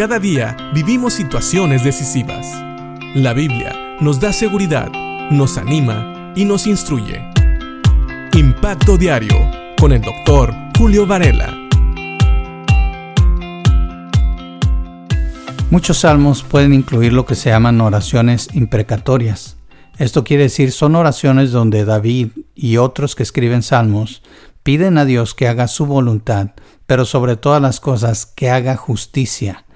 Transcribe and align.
Cada 0.00 0.18
día 0.18 0.56
vivimos 0.72 1.12
situaciones 1.12 1.84
decisivas. 1.84 2.46
La 3.14 3.34
Biblia 3.34 3.98
nos 4.00 4.18
da 4.18 4.32
seguridad, 4.32 4.90
nos 5.30 5.58
anima 5.58 6.32
y 6.34 6.46
nos 6.46 6.66
instruye. 6.66 7.22
Impacto 8.32 8.96
Diario 8.96 9.36
con 9.78 9.92
el 9.92 10.00
doctor 10.00 10.54
Julio 10.78 11.06
Varela. 11.06 11.54
Muchos 15.70 15.98
salmos 15.98 16.44
pueden 16.44 16.72
incluir 16.72 17.12
lo 17.12 17.26
que 17.26 17.34
se 17.34 17.50
llaman 17.50 17.78
oraciones 17.82 18.48
imprecatorias. 18.54 19.58
Esto 19.98 20.24
quiere 20.24 20.44
decir 20.44 20.72
son 20.72 20.96
oraciones 20.96 21.52
donde 21.52 21.84
David 21.84 22.28
y 22.54 22.78
otros 22.78 23.14
que 23.14 23.22
escriben 23.22 23.62
salmos 23.62 24.22
piden 24.62 24.96
a 24.96 25.04
Dios 25.04 25.34
que 25.34 25.46
haga 25.46 25.68
su 25.68 25.84
voluntad, 25.84 26.52
pero 26.86 27.04
sobre 27.04 27.36
todas 27.36 27.60
las 27.60 27.80
cosas 27.80 28.24
que 28.24 28.48
haga 28.48 28.78
justicia. 28.78 29.66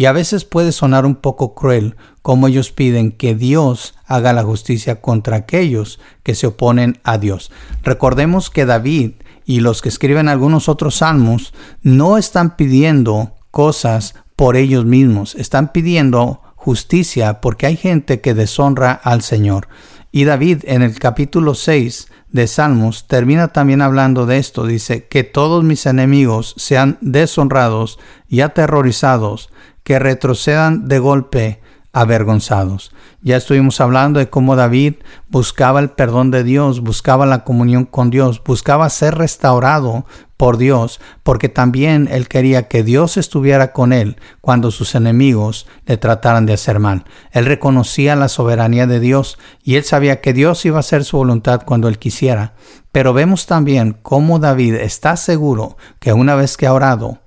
Y 0.00 0.06
a 0.06 0.12
veces 0.12 0.46
puede 0.46 0.72
sonar 0.72 1.04
un 1.04 1.14
poco 1.14 1.54
cruel 1.54 1.94
como 2.22 2.48
ellos 2.48 2.72
piden 2.72 3.12
que 3.12 3.34
Dios 3.34 3.94
haga 4.06 4.32
la 4.32 4.42
justicia 4.42 5.02
contra 5.02 5.36
aquellos 5.36 6.00
que 6.22 6.34
se 6.34 6.46
oponen 6.46 6.98
a 7.04 7.18
Dios. 7.18 7.52
Recordemos 7.82 8.48
que 8.48 8.64
David 8.64 9.10
y 9.44 9.60
los 9.60 9.82
que 9.82 9.90
escriben 9.90 10.30
algunos 10.30 10.70
otros 10.70 10.94
salmos 10.94 11.52
no 11.82 12.16
están 12.16 12.56
pidiendo 12.56 13.34
cosas 13.50 14.14
por 14.36 14.56
ellos 14.56 14.86
mismos, 14.86 15.34
están 15.34 15.70
pidiendo 15.70 16.40
justicia 16.56 17.42
porque 17.42 17.66
hay 17.66 17.76
gente 17.76 18.22
que 18.22 18.32
deshonra 18.32 18.92
al 18.92 19.20
Señor. 19.20 19.68
Y 20.12 20.24
David 20.24 20.64
en 20.64 20.80
el 20.80 20.98
capítulo 20.98 21.54
6 21.54 22.08
de 22.32 22.46
Salmos 22.46 23.06
termina 23.06 23.48
también 23.48 23.80
hablando 23.80 24.26
de 24.26 24.38
esto. 24.38 24.66
Dice, 24.66 25.06
que 25.06 25.24
todos 25.24 25.62
mis 25.62 25.86
enemigos 25.86 26.54
sean 26.56 26.98
deshonrados 27.00 27.98
y 28.28 28.40
aterrorizados, 28.40 29.50
que 29.82 29.98
retrocedan 29.98 30.88
de 30.88 30.98
golpe 30.98 31.60
avergonzados. 31.92 32.92
Ya 33.20 33.36
estuvimos 33.36 33.80
hablando 33.80 34.18
de 34.18 34.30
cómo 34.30 34.54
David 34.56 34.94
buscaba 35.28 35.80
el 35.80 35.90
perdón 35.90 36.30
de 36.30 36.44
Dios, 36.44 36.80
buscaba 36.80 37.26
la 37.26 37.44
comunión 37.44 37.84
con 37.84 38.10
Dios, 38.10 38.42
buscaba 38.44 38.88
ser 38.88 39.16
restaurado 39.16 40.06
por 40.36 40.56
Dios, 40.56 41.00
porque 41.22 41.50
también 41.50 42.08
él 42.10 42.28
quería 42.28 42.68
que 42.68 42.82
Dios 42.82 43.16
estuviera 43.16 43.72
con 43.72 43.92
él 43.92 44.16
cuando 44.40 44.70
sus 44.70 44.94
enemigos 44.94 45.66
le 45.84 45.98
trataran 45.98 46.46
de 46.46 46.54
hacer 46.54 46.78
mal. 46.78 47.04
Él 47.32 47.44
reconocía 47.44 48.16
la 48.16 48.28
soberanía 48.28 48.86
de 48.86 49.00
Dios 49.00 49.36
y 49.62 49.74
él 49.74 49.84
sabía 49.84 50.20
que 50.22 50.32
Dios 50.32 50.64
iba 50.64 50.78
a 50.78 50.80
hacer 50.80 51.04
su 51.04 51.18
voluntad 51.18 51.62
cuando 51.66 51.88
él 51.88 51.98
quisiera. 51.98 52.54
Pero 52.92 53.12
vemos 53.12 53.46
también 53.46 53.98
cómo 54.00 54.38
David 54.38 54.76
está 54.76 55.16
seguro 55.16 55.76
que 55.98 56.12
una 56.12 56.36
vez 56.36 56.56
que 56.56 56.66
ha 56.66 56.72
orado, 56.72 57.18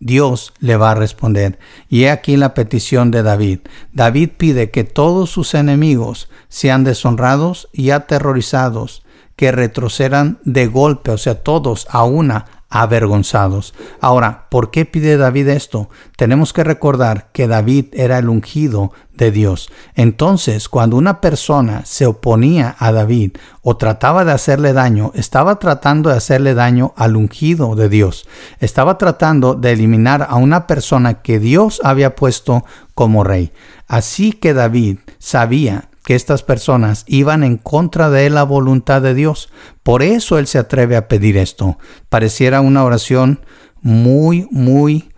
Dios 0.00 0.52
le 0.58 0.76
va 0.76 0.90
a 0.90 0.94
responder. 0.94 1.58
Y 1.88 2.04
he 2.04 2.10
aquí 2.10 2.36
la 2.36 2.54
petición 2.54 3.10
de 3.10 3.22
David. 3.22 3.60
David 3.92 4.30
pide 4.36 4.70
que 4.70 4.82
todos 4.84 5.30
sus 5.30 5.54
enemigos 5.54 6.28
sean 6.48 6.82
deshonrados 6.82 7.68
y 7.72 7.90
aterrorizados, 7.90 9.04
que 9.36 9.52
retrocedan 9.52 10.40
de 10.44 10.66
golpe, 10.66 11.12
o 11.12 11.18
sea, 11.18 11.42
todos 11.42 11.86
a 11.90 12.04
una 12.04 12.59
avergonzados. 12.70 13.74
Ahora, 14.00 14.46
¿por 14.48 14.70
qué 14.70 14.84
pide 14.84 15.16
David 15.16 15.48
esto? 15.48 15.90
Tenemos 16.16 16.52
que 16.52 16.64
recordar 16.64 17.30
que 17.32 17.48
David 17.48 17.86
era 17.92 18.18
el 18.18 18.28
ungido 18.28 18.92
de 19.12 19.32
Dios. 19.32 19.70
Entonces, 19.96 20.68
cuando 20.68 20.96
una 20.96 21.20
persona 21.20 21.82
se 21.84 22.06
oponía 22.06 22.76
a 22.78 22.92
David 22.92 23.32
o 23.62 23.76
trataba 23.76 24.24
de 24.24 24.32
hacerle 24.32 24.72
daño, 24.72 25.10
estaba 25.14 25.58
tratando 25.58 26.10
de 26.10 26.16
hacerle 26.16 26.54
daño 26.54 26.94
al 26.96 27.16
ungido 27.16 27.74
de 27.74 27.88
Dios. 27.88 28.26
Estaba 28.60 28.96
tratando 28.96 29.54
de 29.54 29.72
eliminar 29.72 30.26
a 30.30 30.36
una 30.36 30.66
persona 30.66 31.22
que 31.22 31.40
Dios 31.40 31.80
había 31.84 32.14
puesto 32.14 32.64
como 32.94 33.24
rey. 33.24 33.52
Así 33.88 34.32
que 34.32 34.54
David 34.54 34.98
sabía 35.18 35.89
que 36.10 36.16
estas 36.16 36.42
personas 36.42 37.04
iban 37.06 37.44
en 37.44 37.56
contra 37.56 38.10
de 38.10 38.28
la 38.30 38.42
voluntad 38.42 39.00
de 39.00 39.14
Dios. 39.14 39.48
Por 39.84 40.02
eso 40.02 40.40
él 40.40 40.48
se 40.48 40.58
atreve 40.58 40.96
a 40.96 41.06
pedir 41.06 41.36
esto. 41.36 41.78
Pareciera 42.08 42.62
una 42.62 42.82
oración 42.82 43.38
muy, 43.80 44.48
muy 44.50 45.12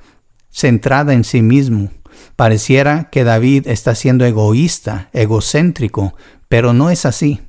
centrada 0.51 1.15
en 1.15 1.25
sí 1.25 1.41
mismo. 1.41 1.89
Pareciera 2.37 3.09
que 3.11 3.25
David 3.25 3.69
está 3.69 3.95
siendo 3.95 4.27
egoísta, 4.27 5.09
egocéntrico, 5.15 6.15
pero 6.51 6.75
no 6.75 6.91
es 6.91 7.07
así. 7.07 7.41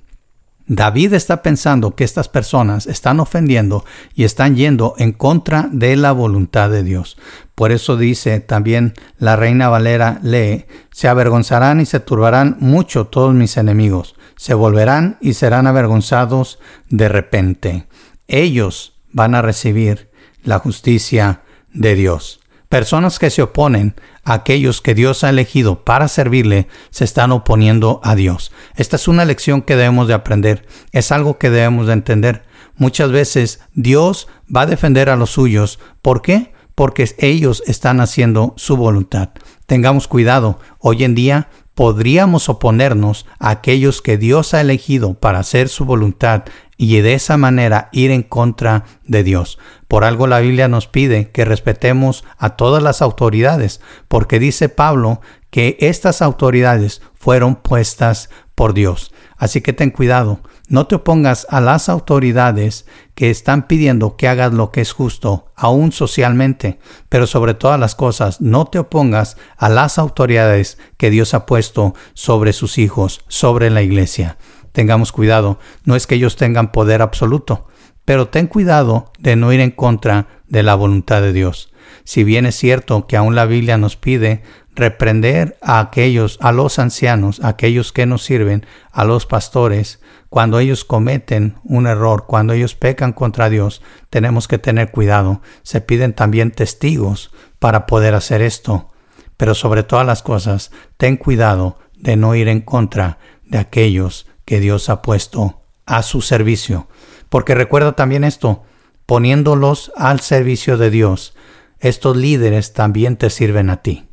David 0.65 1.11
está 1.11 1.41
pensando 1.41 1.95
que 1.95 2.05
estas 2.05 2.29
personas 2.29 2.87
están 2.87 3.19
ofendiendo 3.19 3.83
y 4.15 4.23
están 4.23 4.55
yendo 4.55 4.95
en 4.97 5.11
contra 5.11 5.67
de 5.69 5.97
la 5.97 6.13
voluntad 6.13 6.69
de 6.69 6.83
Dios. 6.83 7.17
Por 7.55 7.71
eso 7.71 7.97
dice 7.97 8.39
también 8.39 8.93
la 9.17 9.35
reina 9.35 9.69
Valera 9.69 10.19
lee, 10.23 10.65
se 10.91 11.07
avergonzarán 11.07 11.81
y 11.81 11.85
se 11.85 11.99
turbarán 11.99 12.57
mucho 12.59 13.07
todos 13.07 13.33
mis 13.33 13.57
enemigos, 13.57 14.15
se 14.35 14.53
volverán 14.53 15.17
y 15.21 15.33
serán 15.33 15.67
avergonzados 15.67 16.59
de 16.89 17.09
repente. 17.09 17.87
Ellos 18.27 18.99
van 19.11 19.35
a 19.35 19.41
recibir 19.41 20.09
la 20.43 20.59
justicia 20.59 21.41
de 21.71 21.95
Dios. 21.95 22.39
Personas 22.69 23.19
que 23.19 23.29
se 23.29 23.43
oponen 23.43 23.93
a 24.23 24.33
aquellos 24.33 24.81
que 24.81 24.95
Dios 24.95 25.23
ha 25.23 25.29
elegido 25.29 25.83
para 25.83 26.07
servirle 26.07 26.67
se 26.89 27.03
están 27.03 27.31
oponiendo 27.31 28.01
a 28.03 28.15
Dios. 28.15 28.51
Esta 28.75 28.95
es 28.95 29.07
una 29.07 29.25
lección 29.25 29.61
que 29.61 29.75
debemos 29.75 30.07
de 30.07 30.15
aprender, 30.15 30.65
es 30.91 31.11
algo 31.11 31.37
que 31.37 31.51
debemos 31.51 31.85
de 31.85 31.93
entender. 31.93 32.45
Muchas 32.75 33.11
veces 33.11 33.59
Dios 33.75 34.27
va 34.53 34.61
a 34.61 34.65
defender 34.65 35.11
a 35.11 35.15
los 35.15 35.29
suyos. 35.29 35.77
¿Por 36.01 36.23
qué? 36.23 36.53
Porque 36.75 37.09
ellos 37.17 37.63
están 37.67 38.01
haciendo 38.01 38.53
su 38.57 38.77
voluntad. 38.77 39.29
Tengamos 39.65 40.07
cuidado. 40.07 40.59
Hoy 40.79 41.03
en 41.03 41.15
día 41.15 41.49
podríamos 41.75 42.49
oponernos 42.49 43.25
a 43.39 43.49
aquellos 43.49 44.01
que 44.01 44.17
Dios 44.17 44.53
ha 44.53 44.61
elegido 44.61 45.15
para 45.15 45.39
hacer 45.39 45.69
su 45.69 45.85
voluntad 45.85 46.43
y 46.77 46.99
de 47.01 47.13
esa 47.13 47.37
manera 47.37 47.89
ir 47.91 48.11
en 48.11 48.23
contra 48.23 48.85
de 49.05 49.23
Dios. 49.23 49.57
Por 49.87 50.03
algo 50.03 50.27
la 50.27 50.39
Biblia 50.39 50.67
nos 50.67 50.87
pide 50.87 51.31
que 51.31 51.45
respetemos 51.45 52.23
a 52.37 52.51
todas 52.51 52.83
las 52.83 53.01
autoridades, 53.01 53.81
porque 54.07 54.39
dice 54.39 54.69
Pablo 54.69 55.21
que 55.49 55.77
estas 55.79 56.21
autoridades 56.21 57.01
fueron 57.13 57.55
puestas 57.55 58.29
por 58.55 58.73
Dios. 58.73 59.13
Así 59.37 59.61
que 59.61 59.73
ten 59.73 59.89
cuidado, 59.89 60.41
no 60.67 60.87
te 60.87 60.95
opongas 60.95 61.45
a 61.49 61.59
las 61.59 61.89
autoridades 61.89 62.85
que 63.15 63.29
están 63.29 63.67
pidiendo 63.67 64.15
que 64.15 64.27
hagas 64.27 64.53
lo 64.53 64.71
que 64.71 64.81
es 64.81 64.91
justo, 64.91 65.51
aún 65.55 65.91
socialmente, 65.91 66.79
pero 67.09 67.27
sobre 67.27 67.53
todas 67.53 67.79
las 67.79 67.95
cosas, 67.95 68.41
no 68.41 68.65
te 68.65 68.79
opongas 68.79 69.37
a 69.57 69.69
las 69.69 69.97
autoridades 69.97 70.77
que 70.97 71.09
Dios 71.09 71.33
ha 71.33 71.45
puesto 71.45 71.93
sobre 72.13 72.53
sus 72.53 72.77
hijos, 72.77 73.25
sobre 73.27 73.69
la 73.69 73.81
iglesia. 73.81 74.37
Tengamos 74.71 75.11
cuidado, 75.11 75.59
no 75.83 75.95
es 75.95 76.07
que 76.07 76.15
ellos 76.15 76.35
tengan 76.35 76.71
poder 76.71 77.01
absoluto, 77.01 77.67
pero 78.05 78.27
ten 78.27 78.47
cuidado 78.47 79.11
de 79.19 79.35
no 79.35 79.53
ir 79.53 79.59
en 79.59 79.71
contra 79.71 80.27
de 80.47 80.63
la 80.63 80.75
voluntad 80.75 81.21
de 81.21 81.33
Dios. 81.33 81.71
Si 82.03 82.23
bien 82.23 82.45
es 82.45 82.55
cierto 82.55 83.07
que 83.07 83.15
aún 83.15 83.35
la 83.35 83.45
Biblia 83.45 83.77
nos 83.77 83.95
pide 83.95 84.43
reprender 84.75 85.57
a 85.61 85.79
aquellos, 85.79 86.37
a 86.41 86.51
los 86.51 86.79
ancianos, 86.79 87.39
a 87.41 87.49
aquellos 87.49 87.91
que 87.91 88.05
nos 88.05 88.23
sirven, 88.23 88.65
a 88.91 89.03
los 89.05 89.25
pastores, 89.25 90.01
cuando 90.29 90.59
ellos 90.59 90.83
cometen 90.83 91.57
un 91.63 91.85
error, 91.85 92.25
cuando 92.27 92.53
ellos 92.53 92.73
pecan 92.73 93.13
contra 93.13 93.49
Dios, 93.49 93.81
tenemos 94.09 94.47
que 94.47 94.57
tener 94.57 94.91
cuidado. 94.91 95.41
Se 95.61 95.79
piden 95.79 96.13
también 96.13 96.51
testigos 96.51 97.31
para 97.59 97.85
poder 97.85 98.15
hacer 98.15 98.41
esto. 98.41 98.89
Pero 99.37 99.53
sobre 99.53 99.83
todas 99.83 100.07
las 100.07 100.23
cosas, 100.23 100.71
ten 100.97 101.17
cuidado 101.17 101.77
de 101.95 102.15
no 102.15 102.33
ir 102.33 102.47
en 102.47 102.61
contra 102.61 103.19
de 103.43 103.59
aquellos 103.59 104.27
que 104.45 104.59
Dios 104.59 104.89
ha 104.89 105.01
puesto 105.01 105.61
a 105.85 106.01
su 106.01 106.21
servicio. 106.21 106.87
Porque 107.29 107.53
recuerda 107.55 107.93
también 107.93 108.23
esto, 108.23 108.63
poniéndolos 109.05 109.91
al 109.95 110.19
servicio 110.19 110.77
de 110.77 110.89
Dios, 110.89 111.35
estos 111.79 112.17
líderes 112.17 112.73
también 112.73 113.17
te 113.17 113.29
sirven 113.29 113.69
a 113.69 113.83
ti. 113.83 114.07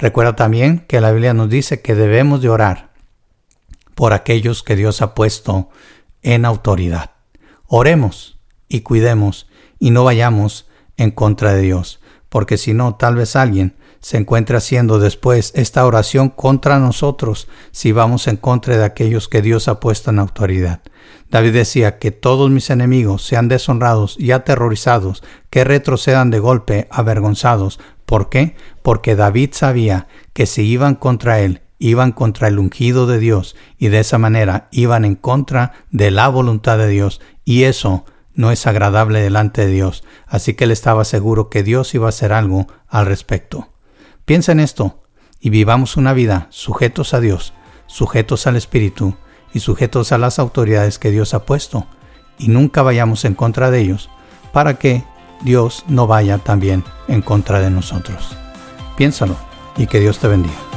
Recuerda 0.00 0.34
también 0.34 0.86
que 0.88 1.00
la 1.02 1.12
Biblia 1.12 1.34
nos 1.34 1.50
dice 1.50 1.82
que 1.82 1.94
debemos 1.94 2.40
de 2.40 2.48
orar 2.48 2.90
por 3.94 4.14
aquellos 4.14 4.62
que 4.62 4.74
Dios 4.74 5.02
ha 5.02 5.14
puesto 5.14 5.68
en 6.22 6.46
autoridad. 6.46 7.10
Oremos 7.66 8.38
y 8.66 8.80
cuidemos 8.80 9.46
y 9.78 9.90
no 9.90 10.04
vayamos 10.04 10.66
en 10.96 11.10
contra 11.10 11.52
de 11.52 11.60
Dios, 11.60 12.00
porque 12.30 12.56
si 12.56 12.72
no, 12.72 12.94
tal 12.94 13.16
vez 13.16 13.36
alguien 13.36 13.76
se 14.00 14.16
encuentre 14.16 14.56
haciendo 14.56 14.98
después 14.98 15.52
esta 15.54 15.84
oración 15.84 16.30
contra 16.30 16.78
nosotros 16.78 17.46
si 17.70 17.92
vamos 17.92 18.26
en 18.26 18.38
contra 18.38 18.78
de 18.78 18.84
aquellos 18.84 19.28
que 19.28 19.42
Dios 19.42 19.68
ha 19.68 19.80
puesto 19.80 20.08
en 20.08 20.18
autoridad. 20.18 20.80
David 21.30 21.52
decía 21.52 21.98
que 21.98 22.10
todos 22.10 22.50
mis 22.50 22.70
enemigos 22.70 23.22
sean 23.22 23.48
deshonrados 23.48 24.16
y 24.18 24.32
aterrorizados, 24.32 25.22
que 25.50 25.64
retrocedan 25.64 26.30
de 26.30 26.40
golpe 26.40 26.88
avergonzados. 26.90 27.78
¿Por 28.10 28.28
qué? 28.28 28.56
Porque 28.82 29.14
David 29.14 29.50
sabía 29.52 30.08
que 30.32 30.46
si 30.46 30.62
iban 30.62 30.96
contra 30.96 31.38
él, 31.38 31.62
iban 31.78 32.10
contra 32.10 32.48
el 32.48 32.58
ungido 32.58 33.06
de 33.06 33.20
Dios 33.20 33.54
y 33.78 33.86
de 33.86 34.00
esa 34.00 34.18
manera 34.18 34.66
iban 34.72 35.04
en 35.04 35.14
contra 35.14 35.74
de 35.92 36.10
la 36.10 36.26
voluntad 36.26 36.76
de 36.76 36.88
Dios 36.88 37.20
y 37.44 37.62
eso 37.62 38.04
no 38.34 38.50
es 38.50 38.66
agradable 38.66 39.22
delante 39.22 39.64
de 39.64 39.70
Dios, 39.70 40.02
así 40.26 40.54
que 40.54 40.64
él 40.64 40.72
estaba 40.72 41.04
seguro 41.04 41.50
que 41.50 41.62
Dios 41.62 41.94
iba 41.94 42.06
a 42.06 42.08
hacer 42.08 42.32
algo 42.32 42.66
al 42.88 43.06
respecto. 43.06 43.68
Piensa 44.24 44.50
en 44.50 44.58
esto 44.58 45.04
y 45.38 45.50
vivamos 45.50 45.96
una 45.96 46.12
vida 46.12 46.48
sujetos 46.50 47.14
a 47.14 47.20
Dios, 47.20 47.52
sujetos 47.86 48.48
al 48.48 48.56
Espíritu 48.56 49.14
y 49.54 49.60
sujetos 49.60 50.10
a 50.10 50.18
las 50.18 50.40
autoridades 50.40 50.98
que 50.98 51.12
Dios 51.12 51.32
ha 51.32 51.46
puesto, 51.46 51.86
y 52.40 52.48
nunca 52.48 52.82
vayamos 52.82 53.24
en 53.24 53.34
contra 53.34 53.70
de 53.70 53.78
ellos, 53.78 54.10
para 54.52 54.80
que 54.80 55.04
Dios 55.42 55.84
no 55.88 56.06
vaya 56.06 56.38
también 56.38 56.84
en 57.08 57.22
contra 57.22 57.60
de 57.60 57.70
nosotros. 57.70 58.36
Piénsalo 58.96 59.36
y 59.76 59.86
que 59.86 60.00
Dios 60.00 60.18
te 60.18 60.28
bendiga. 60.28 60.69